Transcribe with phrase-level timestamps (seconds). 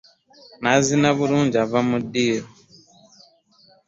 [0.61, 2.49] N'azina obulungi ava mu ddiiro.